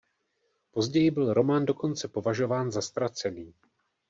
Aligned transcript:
Později 0.71 1.11
byl 1.11 1.33
román 1.33 1.65
dokonce 1.65 2.07
považován 2.07 2.71
za 2.71 2.81
ztracený. 2.81 3.53